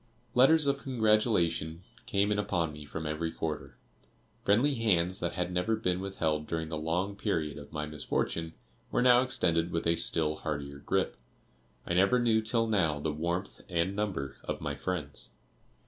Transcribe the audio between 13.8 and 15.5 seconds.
number of my friends.